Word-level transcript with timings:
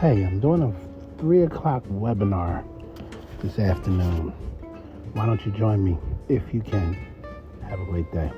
Hey, 0.00 0.24
I'm 0.24 0.40
doing 0.40 0.60
a 0.60 1.18
3 1.18 1.44
o'clock 1.44 1.82
webinar 1.84 2.62
this 3.40 3.58
afternoon. 3.58 4.28
Why 5.14 5.24
don't 5.24 5.40
you 5.46 5.52
join 5.52 5.82
me 5.82 5.96
if 6.28 6.52
you 6.52 6.60
can? 6.60 6.98
Have 7.66 7.80
a 7.80 7.84
great 7.86 8.12
day. 8.12 8.30